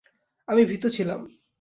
আমি 0.47 0.61
ভীত 0.65 0.83
ছিলাম। 0.87 1.19